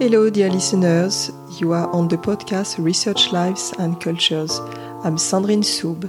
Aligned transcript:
Hello, 0.00 0.30
dear 0.30 0.48
listeners. 0.48 1.32
You 1.58 1.72
are 1.72 1.88
on 1.90 2.06
the 2.06 2.16
podcast 2.16 2.78
Research 2.78 3.32
Lives 3.32 3.72
and 3.80 4.00
Cultures. 4.00 4.60
I'm 5.02 5.16
Sandrine 5.16 5.64
Soubes, 5.64 6.08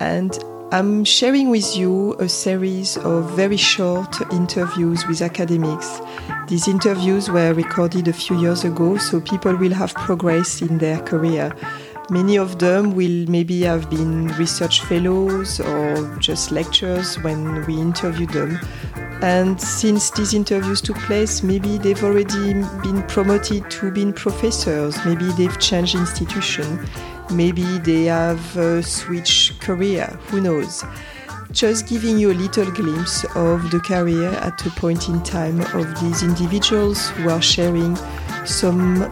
and 0.00 0.32
I'm 0.72 1.04
sharing 1.04 1.50
with 1.50 1.76
you 1.76 2.14
a 2.14 2.26
series 2.26 2.96
of 2.96 3.36
very 3.36 3.58
short 3.58 4.18
interviews 4.32 5.06
with 5.06 5.20
academics. 5.20 6.00
These 6.48 6.68
interviews 6.68 7.28
were 7.28 7.52
recorded 7.52 8.08
a 8.08 8.14
few 8.14 8.40
years 8.40 8.64
ago, 8.64 8.96
so 8.96 9.20
people 9.20 9.56
will 9.56 9.74
have 9.74 9.92
progressed 9.92 10.62
in 10.62 10.78
their 10.78 10.98
career. 11.02 11.54
Many 12.08 12.38
of 12.38 12.60
them 12.60 12.94
will 12.94 13.28
maybe 13.28 13.60
have 13.60 13.90
been 13.90 14.28
research 14.38 14.80
fellows 14.84 15.60
or 15.60 16.16
just 16.16 16.50
lecturers 16.50 17.16
when 17.16 17.66
we 17.66 17.78
interviewed 17.78 18.30
them. 18.30 18.58
And 19.22 19.60
since 19.60 20.10
these 20.10 20.34
interviews 20.34 20.80
took 20.80 20.96
place, 20.98 21.44
maybe 21.44 21.78
they've 21.78 22.02
already 22.02 22.54
been 22.82 23.04
promoted 23.06 23.70
to 23.70 23.92
being 23.92 24.12
professors, 24.12 24.96
maybe 25.04 25.30
they've 25.38 25.60
changed 25.60 25.94
institution, 25.94 26.84
maybe 27.30 27.62
they 27.78 28.06
have 28.06 28.56
uh, 28.56 28.82
switched 28.82 29.60
career, 29.60 30.06
who 30.26 30.40
knows. 30.40 30.82
Just 31.52 31.86
giving 31.86 32.18
you 32.18 32.32
a 32.32 32.34
little 32.34 32.68
glimpse 32.72 33.24
of 33.36 33.70
the 33.70 33.78
career 33.78 34.30
at 34.30 34.66
a 34.66 34.70
point 34.70 35.08
in 35.08 35.22
time 35.22 35.60
of 35.60 36.00
these 36.00 36.24
individuals 36.24 37.10
who 37.10 37.30
are 37.30 37.42
sharing 37.42 37.94
some 38.44 39.08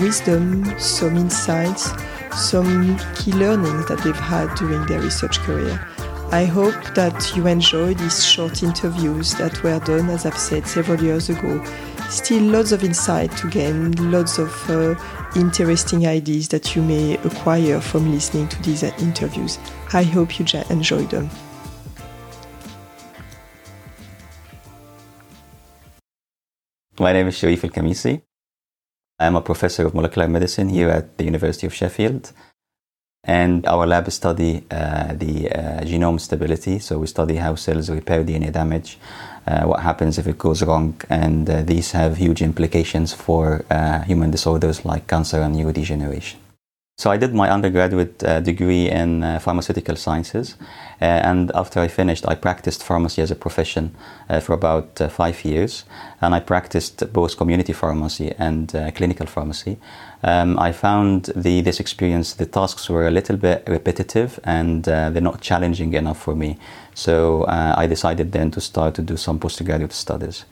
wisdom, 0.00 0.72
some 0.78 1.16
insights, 1.16 1.90
some 2.32 2.96
key 3.16 3.32
learnings 3.32 3.88
that 3.88 3.98
they've 4.04 4.14
had 4.14 4.54
during 4.54 4.86
their 4.86 5.00
research 5.00 5.40
career. 5.40 5.84
I 6.30 6.44
hope 6.44 6.94
that 6.94 7.34
you 7.34 7.46
enjoy 7.46 7.94
these 7.94 8.22
short 8.22 8.62
interviews 8.62 9.32
that 9.36 9.62
were 9.62 9.78
done, 9.78 10.10
as 10.10 10.26
I've 10.26 10.36
said, 10.36 10.66
several 10.66 11.02
years 11.02 11.30
ago. 11.30 11.64
Still, 12.10 12.42
lots 12.42 12.70
of 12.70 12.84
insight 12.84 13.34
to 13.38 13.48
gain, 13.48 13.92
lots 14.12 14.36
of 14.36 14.52
uh, 14.68 14.94
interesting 15.36 16.06
ideas 16.06 16.48
that 16.48 16.76
you 16.76 16.82
may 16.82 17.14
acquire 17.24 17.80
from 17.80 18.12
listening 18.12 18.46
to 18.48 18.62
these 18.62 18.82
uh, 18.82 18.92
interviews. 18.98 19.58
I 19.94 20.02
hope 20.02 20.38
you 20.38 20.44
enjoy 20.68 21.04
them. 21.04 21.30
My 27.00 27.14
name 27.14 27.28
is 27.28 27.36
Sherif 27.36 27.64
El-Khamisy. 27.64 28.20
I'm 29.18 29.34
a 29.34 29.40
professor 29.40 29.86
of 29.86 29.94
molecular 29.94 30.28
medicine 30.28 30.68
here 30.68 30.90
at 30.90 31.16
the 31.16 31.24
University 31.24 31.66
of 31.66 31.72
Sheffield. 31.72 32.32
And 33.24 33.66
our 33.66 33.86
lab 33.86 34.10
study 34.10 34.64
uh, 34.70 35.12
the 35.14 35.50
uh, 35.50 35.80
genome 35.82 36.20
stability. 36.20 36.78
So 36.78 36.98
we 36.98 37.06
study 37.06 37.36
how 37.36 37.56
cells 37.56 37.90
repair 37.90 38.24
DNA 38.24 38.52
damage, 38.52 38.98
uh, 39.46 39.64
what 39.64 39.80
happens 39.80 40.18
if 40.18 40.26
it 40.26 40.38
goes 40.38 40.62
wrong, 40.62 40.94
and 41.08 41.48
uh, 41.48 41.62
these 41.62 41.92
have 41.92 42.16
huge 42.18 42.42
implications 42.42 43.12
for 43.12 43.64
uh, 43.70 44.02
human 44.02 44.30
disorders 44.30 44.84
like 44.84 45.06
cancer 45.06 45.40
and 45.40 45.56
neurodegeneration. 45.56 46.36
So 46.98 47.10
I 47.10 47.16
did 47.16 47.32
my 47.32 47.48
undergraduate 47.48 48.22
uh, 48.24 48.40
degree 48.40 48.90
in 48.90 49.38
pharmaceutical 49.38 49.94
sciences, 49.94 50.56
and 51.00 51.52
after 51.54 51.78
I 51.78 51.86
finished, 51.86 52.26
I 52.26 52.34
practiced 52.34 52.82
pharmacy 52.82 53.22
as 53.22 53.30
a 53.30 53.36
profession 53.36 53.94
for 54.42 54.52
about 54.52 54.98
five 55.10 55.44
years, 55.44 55.84
and 56.20 56.34
I 56.34 56.40
practiced 56.40 57.12
both 57.12 57.36
community 57.36 57.72
pharmacy 57.72 58.34
and 58.36 58.72
clinical 58.96 59.26
pharmacy. 59.26 59.78
Um, 60.22 60.58
I 60.58 60.72
found 60.72 61.30
the, 61.36 61.60
this 61.60 61.80
experience, 61.80 62.34
the 62.34 62.46
tasks 62.46 62.90
were 62.90 63.06
a 63.06 63.10
little 63.10 63.36
bit 63.36 63.62
repetitive 63.68 64.40
and 64.44 64.82
they're 64.84 65.20
not 65.20 65.40
challenging 65.40 65.94
enough 65.94 66.20
for 66.20 66.34
me. 66.34 66.58
So 66.94 67.44
I 67.46 67.86
decided 67.86 68.32
then 68.32 68.50
to 68.50 68.60
start 68.60 68.94
to 68.96 69.02
do 69.02 69.16
some 69.16 69.38
postgraduate 69.38 69.92
studies. 69.92 70.44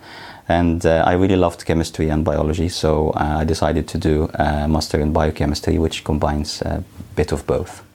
And 0.48 0.87
uh, 0.87 1.03
I 1.05 1.14
really 1.14 1.37
loved 1.37 1.64
chemistry 1.64 2.09
and 2.09 2.25
biology, 2.25 2.69
so 2.69 3.11
uh, 3.11 3.39
I 3.41 3.44
decided 3.44 3.89
to 3.89 3.98
do 3.98 4.31
a 4.34 4.69
master 4.69 5.00
in 5.00 5.12
biochemistry, 5.12 5.78
which 5.78 6.05
combines 6.05 6.62
a 6.62 6.84
bit 7.17 7.33
of 7.33 7.47
both. 7.47 7.86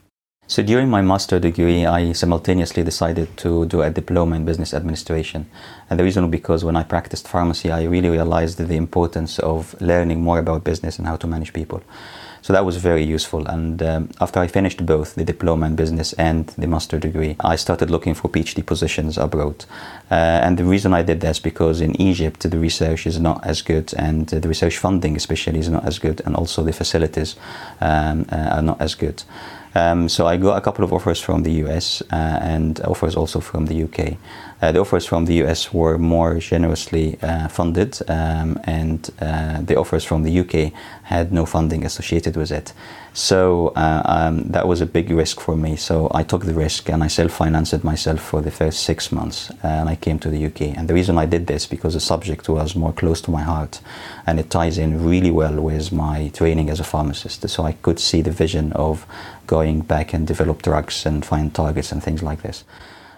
So 0.52 0.62
during 0.62 0.90
my 0.90 1.02
master 1.02 1.40
degree, 1.40 1.86
I 1.86 2.12
simultaneously 2.12 2.84
decided 2.84 3.38
to 3.38 3.66
do 3.67 3.84
a 3.84 3.89
diploma 3.89 4.36
in 4.36 4.44
business 4.44 4.73
administration. 4.73 5.50
And 5.89 5.98
the 5.98 6.04
reason 6.04 6.23
was 6.23 6.32
because 6.32 6.66
when 6.66 6.76
I 6.76 6.84
practiced 6.84 7.26
pharmacy, 7.26 7.72
I 7.72 7.84
really 7.84 8.10
realized 8.10 8.58
the 8.58 8.76
importance 8.76 9.40
of 9.40 9.80
learning 9.80 10.20
more 10.20 10.40
about 10.40 10.66
business 10.66 11.00
and 11.00 11.08
how 11.08 11.16
to 11.16 11.26
manage 11.26 11.54
people. 11.54 11.82
So 12.42 12.52
that 12.52 12.66
was 12.66 12.76
very 12.76 13.04
useful. 13.04 13.48
And 13.48 13.82
um, 13.82 14.10
after 14.20 14.42
I 14.42 14.48
finished 14.48 14.86
both 14.86 15.16
the 15.16 15.23
diploma 15.23 15.67
in 15.67 15.78
business 15.78 16.11
and 16.14 16.48
the 16.58 16.67
master 16.67 17.00
degree, 17.00 17.38
I 17.40 17.56
started 17.56 17.90
looking 17.90 18.14
for 18.14 18.28
PhD 18.28 18.66
positions 18.66 19.17
abroad. 19.17 19.64
Uh, 20.10 20.16
and 20.44 20.58
the 20.58 20.66
reason 20.66 20.94
I 20.94 21.04
did 21.04 21.22
that 21.22 21.30
is 21.30 21.40
because 21.40 21.80
in 21.80 21.95
Egypt, 22.02 22.50
the 22.50 22.58
research 22.58 23.08
is 23.08 23.22
not 23.22 23.45
as 23.45 23.61
good, 23.61 23.94
and 23.94 24.28
the 24.28 24.50
research 24.50 24.80
funding, 24.80 25.16
especially, 25.16 25.60
is 25.60 25.70
not 25.70 25.86
as 25.86 25.98
good, 25.98 26.22
and 26.26 26.36
also 26.36 26.61
the 26.64 26.73
facilities 26.73 27.38
um, 27.80 28.26
uh, 28.30 28.56
are 28.56 28.61
not 28.61 28.82
as 28.82 28.95
good. 28.95 29.23
Um, 29.73 30.09
so 30.09 30.27
I 30.27 30.37
got 30.37 30.58
a 30.58 30.61
couple 30.61 30.83
of 30.83 30.92
offers 30.92 31.21
from 31.21 31.43
the 31.43 31.52
US 31.64 32.02
uh, 32.11 32.39
and 32.42 32.80
offers 32.82 33.15
also 33.15 33.39
from 33.39 33.67
the 33.67 33.83
UK. 33.83 34.17
Uh, 34.61 34.72
the 34.72 34.80
offers 34.80 35.08
from 35.08 35.26
the 35.26 35.33
US 35.44 35.73
were 35.73 35.98
more 35.98 36.38
generously 36.38 37.17
uh, 37.23 37.48
funded, 37.48 37.98
um, 38.08 38.60
and 38.66 39.10
uh, 39.20 39.60
the 39.61 39.76
offers 39.76 40.04
from 40.04 40.22
the 40.22 40.39
UK 40.39 40.72
had 41.04 41.33
no 41.33 41.45
funding 41.48 41.83
associated 41.83 42.38
with 42.38 42.52
it. 42.52 42.72
So 43.14 43.73
um, 43.76 44.44
that 44.52 44.67
was 44.67 44.80
a 44.80 44.86
big 44.86 45.10
risk 45.10 45.42
for 45.42 45.58
me. 45.58 45.76
So 45.76 46.10
I 46.14 46.23
took 46.23 46.45
the 46.45 46.54
risk 46.54 46.89
and 46.89 47.04
I 47.04 47.08
self-financed 47.08 47.83
myself 47.83 48.22
for 48.22 48.42
the 48.42 48.52
first 48.52 48.83
six 48.83 49.11
months, 49.11 49.52
and 49.64 49.89
I 49.89 49.95
came 49.95 50.20
to 50.20 50.30
the 50.30 50.45
UK. 50.45 50.78
And 50.78 50.88
the 50.88 50.93
reason 50.93 51.17
I 51.17 51.26
did 51.26 51.48
this 51.48 51.66
because 51.66 51.95
the 51.95 51.99
subject 51.99 52.48
was 52.48 52.76
more 52.76 52.93
close 52.93 53.20
to 53.22 53.32
my 53.32 53.42
heart, 53.42 53.82
and 54.28 54.39
it 54.39 54.52
ties 54.52 54.78
in 54.78 55.04
really 55.04 55.32
well 55.32 55.60
with 55.60 55.92
my 55.92 56.30
training 56.30 56.70
as 56.70 56.80
a 56.80 56.86
pharmacist. 56.86 57.49
So 57.49 57.64
I 57.64 57.73
could 57.73 57.99
see 57.99 58.22
the 58.22 58.32
vision 58.32 58.72
of 58.73 59.05
going 59.48 59.82
back 59.82 60.14
and 60.14 60.28
develop 60.28 60.61
drugs 60.61 61.05
and 61.05 61.26
find 61.26 61.54
targets 61.54 61.92
and 61.92 62.02
things 62.04 62.22
like 62.22 62.43
this. 62.43 62.64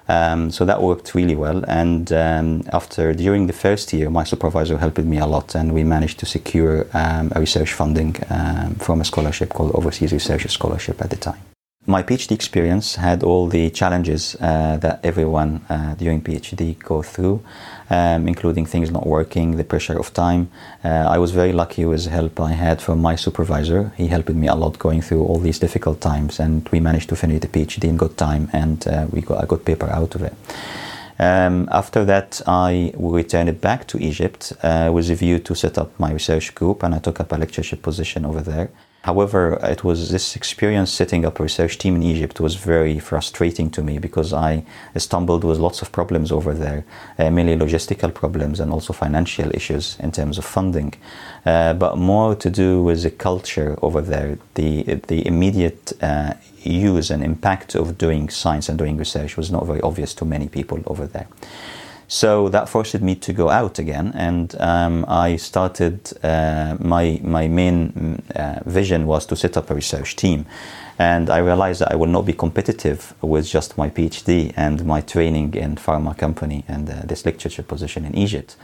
Um, 0.07 0.51
so 0.51 0.65
that 0.65 0.81
worked 0.81 1.15
really 1.15 1.35
well. 1.35 1.63
And 1.67 2.11
um, 2.11 2.63
after 2.73 3.13
during 3.13 3.47
the 3.47 3.53
first 3.53 3.93
year, 3.93 4.09
my 4.09 4.23
supervisor 4.23 4.77
helped 4.77 4.97
me 4.99 5.17
a 5.19 5.25
lot, 5.25 5.55
and 5.55 5.73
we 5.73 5.83
managed 5.83 6.19
to 6.19 6.25
secure 6.25 6.85
um, 6.93 7.31
a 7.35 7.39
research 7.39 7.73
funding 7.73 8.15
um, 8.29 8.75
from 8.75 9.01
a 9.01 9.05
scholarship 9.05 9.49
called 9.49 9.71
Overseas 9.75 10.11
Research 10.11 10.49
Scholarship 10.49 11.01
at 11.01 11.09
the 11.09 11.17
time. 11.17 11.52
My 11.85 12.01
PhD 12.01 12.31
experience 12.31 12.95
had 12.95 13.23
all 13.23 13.47
the 13.47 13.69
challenges 13.69 14.37
uh, 14.39 14.77
that 14.77 15.01
everyone 15.03 15.65
uh, 15.69 15.95
during 15.95 16.21
PhD 16.21 16.79
go 16.79 17.01
through, 17.01 17.43
um, 17.89 18.25
including 18.25 18.65
things 18.65 18.89
not 18.89 19.05
working, 19.05 19.57
the 19.57 19.65
pressure 19.65 19.99
of 19.99 20.13
time. 20.13 20.49
Uh, 20.81 20.87
I 20.87 21.17
was 21.17 21.31
very 21.31 21.51
lucky 21.51 21.83
with 21.83 22.05
help 22.05 22.39
I 22.39 22.53
had 22.53 22.81
from 22.81 23.01
my 23.01 23.17
supervisor. 23.17 23.91
He 23.97 24.07
helped 24.07 24.29
me 24.29 24.47
a 24.47 24.55
lot 24.55 24.79
going 24.79 25.01
through 25.01 25.25
all 25.25 25.39
these 25.39 25.59
difficult 25.59 25.99
times, 25.99 26.39
and 26.39 26.69
we 26.69 26.79
managed 26.79 27.09
to 27.09 27.17
finish 27.17 27.41
the 27.41 27.49
PhD 27.49 27.83
in 27.83 27.97
good 27.97 28.17
time, 28.17 28.49
and 28.53 28.87
uh, 28.87 29.07
we 29.11 29.19
got 29.19 29.43
a 29.43 29.45
good 29.47 29.65
paper 29.65 29.89
out 29.89 30.15
of 30.15 30.21
it. 30.21 30.33
Um, 31.19 31.67
after 31.69 32.05
that, 32.05 32.41
I 32.47 32.93
returned 32.95 33.59
back 33.59 33.87
to 33.87 33.97
Egypt 34.01 34.53
uh, 34.63 34.89
with 34.93 35.09
a 35.11 35.15
view 35.15 35.37
to 35.39 35.53
set 35.53 35.77
up 35.77 35.99
my 35.99 36.13
research 36.13 36.55
group, 36.55 36.81
and 36.81 36.95
I 36.95 36.99
took 36.99 37.19
up 37.19 37.33
a 37.33 37.35
lectureship 37.35 37.81
position 37.81 38.25
over 38.25 38.39
there. 38.39 38.69
However, 39.03 39.59
it 39.61 39.83
was 39.83 40.11
this 40.11 40.33
experience 40.33 40.89
setting 40.89 41.25
up 41.25 41.37
a 41.39 41.43
research 41.43 41.77
team 41.77 41.95
in 41.97 42.03
Egypt 42.03 42.39
was 42.39 42.55
very 42.55 42.99
frustrating 42.99 43.69
to 43.71 43.83
me 43.83 43.99
because 43.99 44.31
I 44.31 44.63
stumbled 44.95 45.43
with 45.43 45.59
lots 45.59 45.81
of 45.81 45.91
problems 45.91 46.31
over 46.31 46.53
there, 46.53 46.85
uh, 47.19 47.29
mainly 47.29 47.57
logistical 47.57 48.13
problems 48.13 48.61
and 48.61 48.71
also 48.71 48.93
financial 48.93 49.53
issues 49.53 49.97
in 49.99 50.13
terms 50.13 50.37
of 50.37 50.45
funding, 50.45 50.93
uh, 51.45 51.73
but 51.73 51.97
more 51.97 52.33
to 52.35 52.49
do 52.49 52.81
with 52.81 53.03
the 53.03 53.11
culture 53.11 53.77
over 53.81 53.99
there, 54.01 54.37
the 54.53 55.01
the 55.07 55.27
immediate 55.27 55.91
uh, 56.01 56.33
use 56.61 57.11
and 57.11 57.23
impact 57.23 57.75
of 57.75 57.97
doing 57.97 58.29
science 58.29 58.69
and 58.69 58.77
doing 58.77 58.95
research 58.95 59.35
was 59.35 59.51
not 59.51 59.65
very 59.65 59.81
obvious 59.81 60.13
to 60.15 60.23
many 60.25 60.47
people 60.47 60.79
over 60.87 61.05
there. 61.05 61.27
So 62.07 62.49
that 62.49 62.69
forced 62.69 63.01
me 63.01 63.15
to 63.15 63.33
go 63.33 63.49
out 63.49 63.79
again, 63.79 64.11
and 64.15 64.55
um, 64.59 65.05
I 65.07 65.37
started. 65.37 66.11
Uh, 66.23 66.77
my 66.79 67.19
my 67.23 67.47
main 67.47 68.21
uh, 68.35 68.59
vision 68.65 69.07
was 69.07 69.25
to 69.27 69.35
set 69.35 69.57
up 69.57 69.71
a 69.71 69.75
research 69.75 70.15
team, 70.15 70.45
and 70.99 71.29
I 71.29 71.39
realized 71.39 71.81
that 71.81 71.91
I 71.91 71.95
will 71.95 72.11
not 72.11 72.25
be 72.25 72.33
competitive 72.33 73.13
with 73.21 73.47
just 73.47 73.77
my 73.77 73.89
PhD 73.89 74.53
and 74.55 74.85
my 74.85 75.01
training 75.01 75.53
in 75.55 75.75
pharma 75.75 76.15
company 76.17 76.63
and 76.67 76.89
uh, 76.89 77.01
this 77.05 77.25
lectureship 77.25 77.67
position 77.67 78.05
in 78.05 78.15
Egypt. 78.15 78.57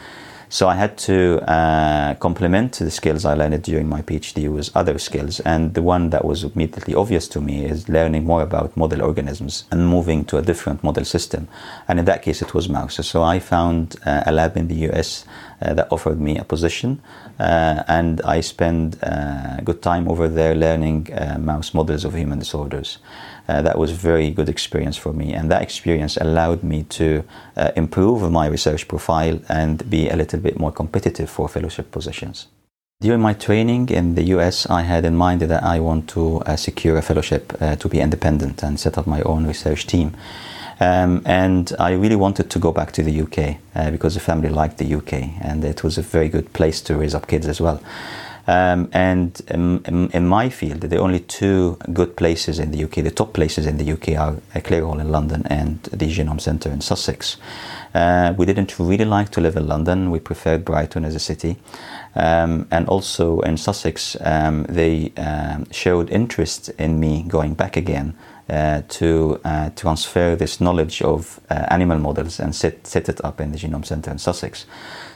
So 0.51 0.67
I 0.67 0.73
had 0.73 0.97
to 1.09 1.39
uh, 1.47 2.15
complement 2.15 2.73
the 2.73 2.89
skills 2.89 3.23
I 3.23 3.35
learned 3.35 3.61
during 3.61 3.87
my 3.87 4.01
PhD 4.01 4.49
with 4.49 4.75
other 4.75 4.97
skills. 4.97 5.39
And 5.41 5.75
the 5.75 5.83
one 5.83 6.09
that 6.09 6.25
was 6.25 6.43
immediately 6.43 6.95
obvious 6.95 7.27
to 7.29 7.39
me 7.39 7.65
is 7.65 7.87
learning 7.87 8.25
more 8.25 8.41
about 8.41 8.75
model 8.75 9.03
organisms 9.03 9.65
and 9.69 9.87
moving 9.87 10.25
to 10.25 10.37
a 10.37 10.41
different 10.41 10.83
model 10.83 11.05
system. 11.05 11.47
And 11.87 11.99
in 11.99 12.05
that 12.05 12.23
case, 12.23 12.41
it 12.41 12.55
was 12.55 12.67
mouse. 12.67 13.05
So 13.05 13.21
I 13.21 13.37
found 13.37 13.97
uh, 14.07 14.23
a 14.25 14.31
lab 14.31 14.57
in 14.57 14.69
the 14.69 14.89
US 14.89 15.23
uh, 15.61 15.75
that 15.75 15.91
offered 15.91 16.19
me 16.19 16.39
a 16.39 16.43
position. 16.43 16.99
Uh, 17.39 17.83
and 17.87 18.19
I 18.21 18.41
spent 18.41 18.97
uh, 19.03 19.57
good 19.61 19.83
time 19.83 20.09
over 20.09 20.27
there 20.27 20.55
learning 20.55 21.13
uh, 21.13 21.37
mouse 21.37 21.75
models 21.75 22.05
of 22.05 22.15
human 22.15 22.39
disorders 22.39 22.97
uh, 23.49 23.61
that 23.63 23.77
was 23.77 23.91
a 23.91 23.95
very 23.95 24.29
good 24.29 24.47
experience 24.47 24.95
for 24.95 25.11
me. 25.11 25.33
And 25.33 25.49
that 25.49 25.61
experience 25.61 26.17
allowed 26.17 26.63
me 26.63 26.83
to 26.83 27.23
uh, 27.57 27.71
improve 27.75 28.31
my 28.31 28.45
research 28.47 28.87
profile 28.87 29.39
and 29.49 29.89
be 29.89 30.07
a 30.09 30.15
little 30.15 30.39
bit 30.39 30.59
more 30.59 30.71
competitive 30.71 31.29
for 31.29 31.49
fellowship 31.49 31.91
positions. 31.91 32.47
During 33.01 33.21
my 33.21 33.33
training 33.33 33.89
in 33.89 34.15
the 34.15 34.23
US, 34.35 34.69
I 34.69 34.81
had 34.83 35.05
in 35.05 35.15
mind 35.15 35.41
that 35.41 35.63
I 35.63 35.79
want 35.79 36.07
to 36.09 36.41
uh, 36.41 36.55
secure 36.57 36.97
a 36.97 37.01
fellowship 37.01 37.53
uh, 37.59 37.75
to 37.77 37.89
be 37.89 37.99
independent 37.99 38.61
and 38.61 38.79
set 38.79 38.97
up 38.97 39.07
my 39.07 39.21
own 39.21 39.47
research 39.47 39.87
team. 39.87 40.15
Um, 40.81 41.21
and 41.25 41.73
I 41.79 41.91
really 41.91 42.15
wanted 42.15 42.49
to 42.51 42.59
go 42.59 42.71
back 42.71 42.91
to 42.93 43.03
the 43.03 43.21
UK 43.21 43.57
uh, 43.75 43.91
because 43.91 44.13
the 44.13 44.19
family 44.19 44.49
liked 44.49 44.77
the 44.77 44.93
UK 44.95 45.13
and 45.41 45.65
it 45.65 45.83
was 45.83 45.97
a 45.97 46.01
very 46.01 46.29
good 46.29 46.53
place 46.53 46.81
to 46.81 46.95
raise 46.95 47.15
up 47.15 47.27
kids 47.27 47.47
as 47.47 47.59
well. 47.59 47.81
Um, 48.49 48.89
and 48.93 49.39
in, 49.49 50.09
in, 50.11 50.27
my 50.27 50.49
field, 50.49 50.81
the 50.81 50.97
only 50.97 51.19
two 51.19 51.77
good 51.93 52.17
places 52.17 52.57
in 52.57 52.71
the 52.71 52.83
UK, 52.83 53.03
the 53.03 53.11
top 53.11 53.33
places 53.33 53.67
in 53.67 53.77
the 53.77 53.91
UK 53.91 54.17
are 54.17 54.37
Hall 54.81 54.99
in 54.99 55.11
London 55.11 55.45
and 55.51 55.83
the 55.83 56.07
Genome 56.07 56.41
Centre 56.41 56.71
in 56.71 56.81
Sussex. 56.81 57.37
Uh, 57.93 58.33
we 58.35 58.47
didn't 58.47 58.79
really 58.79 59.05
like 59.05 59.29
to 59.33 59.41
live 59.41 59.55
in 59.55 59.67
London. 59.67 60.09
We 60.09 60.19
preferred 60.19 60.65
Brighton 60.65 61.05
as 61.05 61.13
a 61.13 61.19
city. 61.19 61.57
Um, 62.15 62.67
and 62.71 62.87
also 62.87 63.41
in 63.41 63.55
Sussex, 63.55 64.17
um, 64.21 64.63
they 64.63 65.13
um, 65.15 65.69
showed 65.69 66.09
interest 66.09 66.69
in 66.79 66.99
me 66.99 67.21
going 67.27 67.53
back 67.53 67.77
again 67.77 68.17
uh, 68.49 68.81
to 68.89 69.39
uh, 69.43 69.69
transfer 69.75 70.35
this 70.35 70.59
knowledge 70.59 71.03
of 71.03 71.39
uh, 71.51 71.67
animal 71.69 71.99
models 71.99 72.39
and 72.39 72.55
set, 72.55 72.87
set 72.87 73.09
it 73.09 73.23
up 73.23 73.39
in 73.39 73.51
the 73.51 73.59
Genome 73.59 73.85
Centre 73.85 74.09
in 74.09 74.17
Sussex. 74.17 74.65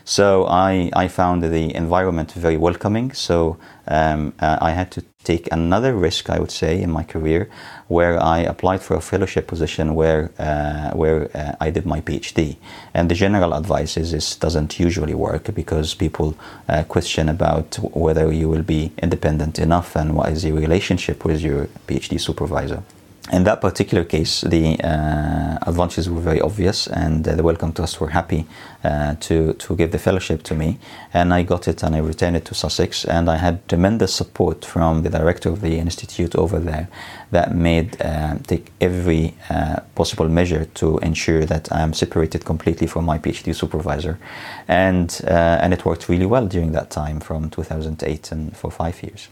So 0.05 0.45
I, 0.47 0.91
I 0.94 1.07
found 1.07 1.44
the 1.44 1.73
environment 1.73 2.33
very 2.33 2.57
welcoming. 2.57 3.13
So 3.13 3.57
um, 3.88 4.33
uh, 4.39 4.57
I 4.61 4.71
had 4.71 4.91
to 4.91 5.03
take 5.23 5.47
another 5.51 5.95
risk, 5.95 6.29
I 6.29 6.39
would 6.39 6.51
say, 6.51 6.81
in 6.81 6.91
my 6.91 7.03
career, 7.03 7.50
where 7.88 8.21
I 8.21 8.39
applied 8.39 8.81
for 8.81 8.95
a 8.95 9.01
fellowship 9.01 9.47
position 9.47 9.95
where 9.95 10.31
uh, 10.38 10.91
where 10.91 11.29
uh, 11.33 11.55
I 11.61 11.69
did 11.69 11.85
my 11.85 12.01
PhD. 12.01 12.57
And 12.94 13.09
the 13.09 13.15
general 13.15 13.53
advice 13.53 13.95
is 13.95 14.11
this 14.11 14.35
doesn't 14.35 14.79
usually 14.79 15.13
work 15.13 15.53
because 15.53 15.94
people 15.94 16.35
uh, 16.67 16.83
question 16.83 17.29
about 17.29 17.77
whether 17.95 18.31
you 18.31 18.50
will 18.50 18.63
be 18.63 18.91
independent 19.01 19.57
enough 19.57 19.95
and 19.95 20.15
what 20.15 20.29
is 20.29 20.44
your 20.44 20.57
relationship 20.57 21.23
with 21.23 21.39
your 21.41 21.67
PhD 21.88 22.19
supervisor 22.19 22.83
in 23.31 23.46
that 23.46 23.62
particular 23.62 24.04
case, 24.04 24.42
the 24.42 24.78
uh, 24.84 25.58
advantages 25.62 26.10
were 26.10 26.20
very 26.20 26.42
obvious, 26.42 26.88
and 26.88 27.25
uh, 27.25 27.36
the 27.36 27.44
Wellcome 27.44 27.72
Trust 27.72 28.02
were 28.02 28.10
happy 28.10 28.46
uh, 28.84 29.16
to 29.22 29.54
to 29.54 29.75
give 29.78 29.92
the 29.92 29.98
fellowship 29.98 30.44
to 30.44 30.56
me, 30.56 30.78
and 31.14 31.34
I 31.34 31.44
got 31.44 31.70
it, 31.70 31.84
and 31.84 31.96
I 31.96 32.00
returned 32.00 32.36
it 32.36 32.44
to 32.46 32.54
Sussex, 32.54 33.06
and 33.06 33.30
I 33.30 33.38
had 33.38 33.66
tremendous 33.70 34.14
support 34.14 34.66
from 34.66 35.04
the 35.04 35.10
director 35.10 35.50
of 35.50 35.62
the 35.62 35.80
institute 35.80 36.36
over 36.36 36.60
there, 36.60 36.90
that 37.31 37.56
made 37.56 37.96
uh, 38.02 38.36
take 38.46 38.74
every 38.81 39.36
uh, 39.50 39.80
possible 39.96 40.28
measure 40.28 40.66
to 40.74 40.98
ensure 40.98 41.46
that 41.46 41.72
I 41.72 41.80
am 41.81 41.94
separated 41.94 42.44
completely 42.44 42.88
from 42.88 43.06
my 43.06 43.20
PhD 43.20 43.56
supervisor, 43.56 44.20
and 44.68 45.22
uh, 45.24 45.62
and 45.62 45.74
it 45.74 45.86
worked 45.86 46.10
really 46.10 46.25
well 46.25 46.46
during 46.48 46.74
that 46.74 46.90
time 46.90 47.22
from 47.22 47.50
2008 47.50 48.34
and 48.34 48.58
for 48.58 48.70
five 48.70 49.02
years. 49.02 49.30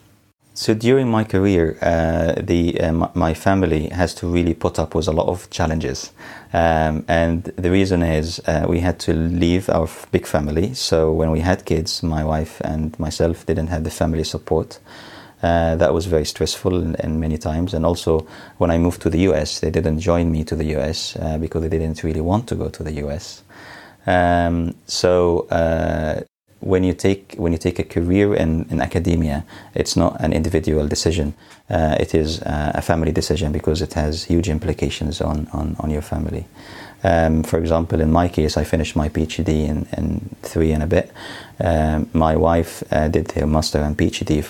So 0.53 0.73
during 0.73 1.09
my 1.09 1.23
career, 1.23 1.77
uh, 1.81 2.33
the 2.41 2.79
uh, 2.81 3.07
my 3.15 3.33
family 3.33 3.87
has 3.87 4.13
to 4.15 4.27
really 4.27 4.53
put 4.53 4.77
up 4.79 4.93
with 4.95 5.07
a 5.07 5.11
lot 5.13 5.27
of 5.27 5.49
challenges, 5.49 6.11
um, 6.51 7.05
and 7.07 7.43
the 7.55 7.71
reason 7.71 8.03
is 8.03 8.41
uh, 8.45 8.65
we 8.67 8.81
had 8.81 8.99
to 8.99 9.13
leave 9.13 9.69
our 9.69 9.87
big 10.11 10.27
family. 10.27 10.73
So 10.73 11.13
when 11.13 11.31
we 11.31 11.39
had 11.39 11.63
kids, 11.63 12.03
my 12.03 12.25
wife 12.25 12.59
and 12.65 12.99
myself 12.99 13.45
didn't 13.45 13.67
have 13.67 13.85
the 13.85 13.91
family 13.91 14.25
support. 14.25 14.79
Uh, 15.41 15.75
that 15.77 15.93
was 15.93 16.05
very 16.05 16.25
stressful 16.25 16.75
and, 16.75 16.99
and, 16.99 17.19
many 17.19 17.37
times. 17.37 17.73
And 17.73 17.83
also, 17.83 18.27
when 18.59 18.69
I 18.69 18.77
moved 18.77 19.01
to 19.01 19.09
the 19.09 19.19
US, 19.31 19.59
they 19.59 19.71
didn't 19.71 19.99
join 19.99 20.31
me 20.31 20.43
to 20.43 20.55
the 20.55 20.75
US 20.75 21.15
uh, 21.15 21.37
because 21.39 21.61
they 21.63 21.69
didn't 21.69 22.03
really 22.03 22.21
want 22.21 22.47
to 22.49 22.55
go 22.55 22.69
to 22.69 22.83
the 22.83 22.91
US. 23.05 23.41
Um, 24.05 24.75
so 24.85 25.47
uh, 25.49 26.21
when 26.61 26.83
you 26.83 26.93
take 26.93 27.35
when 27.37 27.51
you 27.51 27.57
take 27.57 27.79
a 27.79 27.83
career 27.83 28.35
in, 28.35 28.65
in 28.69 28.81
academia, 28.81 29.43
it's 29.75 29.95
not 29.95 30.19
an 30.21 30.31
individual 30.31 30.87
decision. 30.87 31.33
Uh, 31.69 31.95
it 31.99 32.13
is 32.13 32.41
uh, 32.41 32.71
a 32.75 32.81
family 32.81 33.11
decision 33.11 33.51
because 33.51 33.81
it 33.81 33.93
has 33.93 34.25
huge 34.25 34.49
implications 34.49 35.21
on, 35.21 35.47
on, 35.53 35.75
on 35.79 35.89
your 35.89 36.01
family. 36.01 36.45
Um, 37.03 37.43
for 37.43 37.57
example, 37.57 37.99
in 37.99 38.11
my 38.11 38.27
case, 38.27 38.57
I 38.57 38.63
finished 38.63 38.95
my 38.95 39.09
PhD 39.09 39.67
in, 39.67 39.87
in 39.97 40.35
three 40.43 40.71
and 40.71 40.83
a 40.83 40.87
bit. 40.87 41.11
Um, 41.63 42.09
my 42.13 42.35
wife 42.35 42.83
uh, 42.91 43.07
did 43.07 43.31
her 43.33 43.45
master 43.45 43.79
and 43.79 43.95
PhD. 43.95 44.45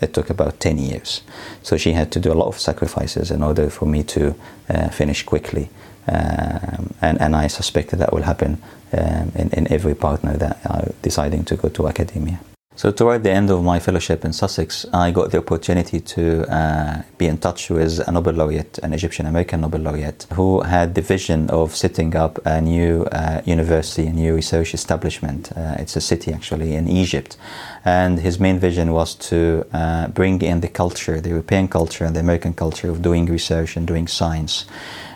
It 0.00 0.12
took 0.12 0.30
about 0.30 0.58
10 0.60 0.78
years. 0.78 1.22
So 1.62 1.76
she 1.76 1.92
had 1.92 2.10
to 2.12 2.20
do 2.20 2.32
a 2.32 2.34
lot 2.34 2.48
of 2.48 2.58
sacrifices 2.58 3.30
in 3.30 3.42
order 3.42 3.70
for 3.70 3.86
me 3.86 4.02
to 4.04 4.34
uh, 4.68 4.88
finish 4.88 5.22
quickly. 5.22 5.70
Um, 6.08 6.94
and, 7.00 7.20
and 7.20 7.36
I 7.36 7.48
suspect 7.48 7.90
that, 7.90 7.98
that 7.98 8.12
will 8.12 8.22
happen 8.22 8.60
um, 8.92 9.30
in, 9.34 9.50
in 9.52 9.72
every 9.72 9.94
partner 9.94 10.36
that 10.36 10.58
are 10.66 10.88
deciding 11.02 11.44
to 11.44 11.56
go 11.56 11.68
to 11.68 11.86
academia. 11.86 12.40
So, 12.78 12.92
toward 12.92 13.24
the 13.24 13.32
end 13.32 13.50
of 13.50 13.64
my 13.64 13.80
fellowship 13.80 14.24
in 14.24 14.32
Sussex, 14.32 14.86
I 14.92 15.10
got 15.10 15.32
the 15.32 15.38
opportunity 15.38 15.98
to 15.98 16.44
uh, 16.46 17.02
be 17.18 17.26
in 17.26 17.38
touch 17.38 17.70
with 17.70 17.98
a 18.06 18.12
Nobel 18.12 18.34
laureate, 18.34 18.78
an 18.84 18.92
Egyptian 18.92 19.26
American 19.26 19.62
Nobel 19.62 19.80
laureate, 19.80 20.28
who 20.34 20.60
had 20.60 20.94
the 20.94 21.00
vision 21.00 21.50
of 21.50 21.74
setting 21.74 22.14
up 22.14 22.38
a 22.46 22.60
new 22.60 23.02
uh, 23.10 23.42
university, 23.44 24.06
a 24.06 24.12
new 24.12 24.32
research 24.32 24.74
establishment. 24.74 25.50
Uh, 25.56 25.74
it's 25.80 25.96
a 25.96 26.00
city 26.00 26.32
actually 26.32 26.76
in 26.76 26.86
Egypt. 26.86 27.36
And 27.84 28.20
his 28.20 28.38
main 28.38 28.60
vision 28.60 28.92
was 28.92 29.16
to 29.30 29.66
uh, 29.72 30.06
bring 30.06 30.40
in 30.40 30.60
the 30.60 30.68
culture, 30.68 31.20
the 31.20 31.30
European 31.30 31.66
culture 31.66 32.04
and 32.04 32.14
the 32.14 32.20
American 32.20 32.54
culture 32.54 32.90
of 32.90 33.02
doing 33.02 33.26
research 33.26 33.76
and 33.76 33.88
doing 33.88 34.06
science 34.06 34.66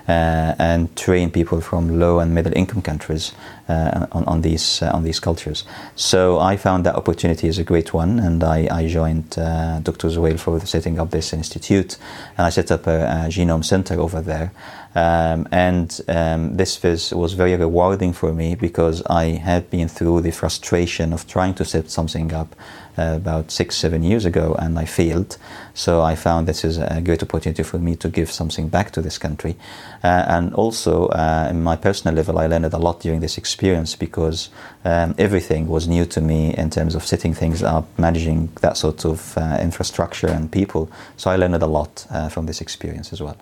uh, 0.08 0.54
and 0.58 0.94
train 0.96 1.30
people 1.30 1.60
from 1.60 2.00
low 2.00 2.18
and 2.18 2.34
middle 2.34 2.52
income 2.56 2.82
countries 2.82 3.32
uh, 3.68 4.06
on, 4.12 4.24
on, 4.24 4.40
these 4.42 4.82
uh, 4.82 4.90
on 4.92 5.04
these 5.04 5.20
cultures. 5.20 5.64
So 5.94 6.40
I 6.40 6.56
found 6.56 6.84
that 6.84 6.96
opportunity 6.96 7.46
is 7.46 7.58
a 7.58 7.64
great 7.64 7.94
one, 7.94 8.18
and 8.18 8.42
I, 8.42 8.68
I 8.70 8.88
joined 8.88 9.38
uh, 9.38 9.78
Dr. 9.80 10.08
Zewail 10.08 10.38
for 10.38 10.58
setting 10.66 10.98
up 10.98 11.10
this 11.10 11.32
institute, 11.32 11.96
and 12.36 12.46
I 12.46 12.50
set 12.50 12.72
up 12.72 12.86
a, 12.86 13.04
a 13.04 13.28
genome 13.28 13.64
center 13.64 14.00
over 14.00 14.20
there. 14.20 14.52
Um, 14.94 15.48
and 15.50 16.00
um, 16.08 16.56
this 16.56 16.82
was, 16.82 17.14
was 17.14 17.32
very 17.32 17.56
rewarding 17.56 18.12
for 18.12 18.34
me 18.34 18.56
because 18.56 19.02
I 19.06 19.24
had 19.24 19.70
been 19.70 19.88
through 19.88 20.20
the 20.20 20.32
frustration 20.32 21.14
of 21.14 21.26
trying 21.26 21.54
to 21.54 21.64
set 21.64 21.90
something 21.90 22.34
up 22.34 22.54
uh, 22.98 23.14
about 23.16 23.50
six, 23.50 23.76
seven 23.76 24.02
years 24.02 24.26
ago, 24.26 24.54
and 24.58 24.78
I 24.78 24.84
failed. 24.84 25.38
So 25.72 26.02
I 26.02 26.14
found 26.14 26.46
this 26.46 26.62
is 26.62 26.76
a 26.76 27.00
great 27.02 27.22
opportunity 27.22 27.62
for 27.62 27.78
me 27.78 27.96
to 27.96 28.08
give 28.10 28.30
something 28.30 28.68
back 28.68 28.90
to 28.90 29.00
this 29.00 29.16
country. 29.16 29.56
Uh, 30.04 30.26
and 30.28 30.52
also, 30.52 31.08
in 31.48 31.62
my 31.62 31.76
personal 31.76 32.14
level, 32.14 32.38
I 32.38 32.46
learned 32.48 32.66
a 32.66 32.76
lot 32.76 33.00
during 33.00 33.20
this 33.20 33.38
experience 33.38 33.51
because 33.94 34.50
um, 34.84 35.14
everything 35.18 35.68
was 35.68 35.86
new 35.86 36.04
to 36.06 36.20
me 36.20 36.54
in 36.54 36.70
terms 36.70 36.94
of 36.94 37.04
setting 37.04 37.34
things 37.34 37.62
up, 37.62 37.86
managing 37.98 38.48
that 38.60 38.76
sort 38.76 39.04
of 39.04 39.36
uh, 39.36 39.58
infrastructure 39.60 40.28
and 40.28 40.50
people. 40.50 40.90
So 41.16 41.30
I 41.30 41.36
learned 41.36 41.62
a 41.62 41.66
lot 41.66 42.06
uh, 42.10 42.28
from 42.28 42.46
this 42.46 42.60
experience 42.60 43.12
as 43.12 43.20
well. 43.20 43.36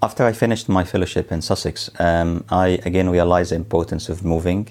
After 0.00 0.24
I 0.24 0.32
finished 0.32 0.68
my 0.68 0.84
fellowship 0.84 1.32
in 1.32 1.42
Sussex, 1.42 1.90
um, 1.98 2.44
I 2.50 2.78
again 2.84 3.10
realized 3.10 3.50
the 3.50 3.56
importance 3.56 4.08
of 4.08 4.24
moving 4.24 4.68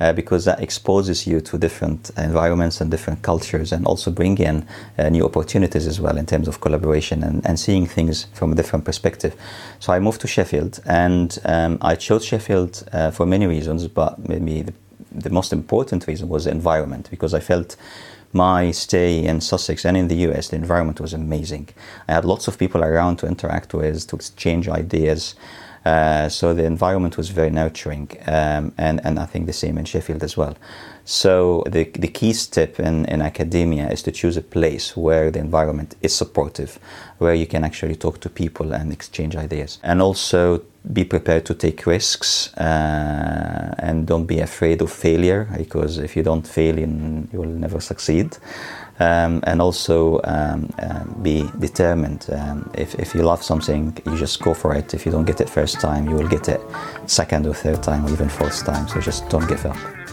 uh, 0.00 0.14
because 0.14 0.46
that 0.46 0.60
exposes 0.62 1.26
you 1.26 1.42
to 1.42 1.58
different 1.58 2.10
environments 2.16 2.80
and 2.80 2.90
different 2.90 3.20
cultures 3.20 3.72
and 3.72 3.84
also 3.84 4.10
bring 4.10 4.38
in 4.38 4.66
uh, 4.96 5.10
new 5.10 5.26
opportunities 5.26 5.86
as 5.86 6.00
well 6.00 6.16
in 6.16 6.24
terms 6.24 6.48
of 6.48 6.62
collaboration 6.62 7.22
and, 7.22 7.44
and 7.44 7.60
seeing 7.60 7.84
things 7.84 8.24
from 8.32 8.52
a 8.52 8.54
different 8.54 8.86
perspective. 8.86 9.34
So 9.80 9.92
I 9.92 9.98
moved 9.98 10.22
to 10.22 10.26
Sheffield 10.26 10.80
and 10.86 11.38
um, 11.44 11.76
I 11.82 11.94
chose 11.94 12.24
Sheffield 12.24 12.88
uh, 12.90 13.10
for 13.10 13.26
many 13.26 13.46
reasons, 13.46 13.86
but 13.86 14.30
maybe 14.30 14.62
the, 14.62 14.72
the 15.12 15.30
most 15.30 15.52
important 15.52 16.06
reason 16.06 16.30
was 16.30 16.46
the 16.46 16.52
environment 16.52 17.10
because 17.10 17.34
I 17.34 17.40
felt 17.40 17.76
my 18.32 18.70
stay 18.70 19.24
in 19.24 19.40
Sussex 19.40 19.84
and 19.84 19.96
in 19.96 20.08
the 20.08 20.16
US, 20.28 20.48
the 20.48 20.56
environment 20.56 21.00
was 21.00 21.12
amazing. 21.12 21.68
I 22.08 22.12
had 22.12 22.24
lots 22.24 22.48
of 22.48 22.58
people 22.58 22.84
around 22.84 23.16
to 23.16 23.26
interact 23.26 23.74
with, 23.74 24.06
to 24.08 24.16
exchange 24.16 24.68
ideas. 24.68 25.34
Uh, 25.84 26.28
so 26.28 26.52
the 26.52 26.64
environment 26.64 27.16
was 27.16 27.30
very 27.30 27.48
nurturing, 27.48 28.10
um, 28.26 28.72
and, 28.76 29.00
and 29.02 29.18
I 29.18 29.24
think 29.24 29.46
the 29.46 29.52
same 29.52 29.78
in 29.78 29.86
Sheffield 29.86 30.22
as 30.22 30.36
well. 30.36 30.56
So 31.06 31.64
the, 31.66 31.84
the 31.84 32.08
key 32.08 32.34
step 32.34 32.78
in, 32.78 33.06
in 33.06 33.22
academia 33.22 33.88
is 33.88 34.02
to 34.02 34.12
choose 34.12 34.36
a 34.36 34.42
place 34.42 34.94
where 34.94 35.30
the 35.30 35.38
environment 35.38 35.96
is 36.02 36.14
supportive, 36.14 36.78
where 37.18 37.34
you 37.34 37.46
can 37.46 37.64
actually 37.64 37.96
talk 37.96 38.20
to 38.20 38.28
people 38.28 38.74
and 38.74 38.92
exchange 38.92 39.36
ideas. 39.36 39.78
And 39.82 40.02
also 40.02 40.62
be 40.92 41.04
prepared 41.04 41.44
to 41.46 41.54
take 41.54 41.86
risks 41.86 42.54
uh, 42.56 43.74
and 43.78 44.06
don't 44.06 44.26
be 44.26 44.40
afraid 44.40 44.80
of 44.80 44.90
failure 44.90 45.48
because 45.56 45.98
if 45.98 46.16
you 46.16 46.22
don't 46.22 46.46
fail, 46.46 46.78
you 46.78 47.28
will 47.32 47.44
never 47.44 47.80
succeed. 47.80 48.36
Um, 48.98 49.40
and 49.44 49.62
also 49.62 50.20
um, 50.24 50.70
um, 50.82 51.16
be 51.22 51.48
determined. 51.58 52.26
Um, 52.30 52.70
if, 52.74 52.94
if 52.96 53.14
you 53.14 53.22
love 53.22 53.42
something, 53.42 53.96
you 54.04 54.16
just 54.18 54.42
go 54.42 54.52
for 54.52 54.74
it. 54.74 54.92
If 54.92 55.06
you 55.06 55.12
don't 55.12 55.24
get 55.24 55.40
it 55.40 55.48
first 55.48 55.80
time, 55.80 56.06
you 56.06 56.14
will 56.14 56.28
get 56.28 56.48
it 56.48 56.60
second 57.06 57.46
or 57.46 57.54
third 57.54 57.82
time 57.82 58.04
or 58.04 58.10
even 58.10 58.28
fourth 58.28 58.62
time. 58.66 58.88
So 58.88 59.00
just 59.00 59.26
don't 59.30 59.48
give 59.48 59.64
up. 59.64 60.09